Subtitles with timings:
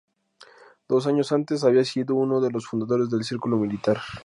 [0.87, 3.99] Dos años antes había sido uno de los fundadores del Círculo Militar.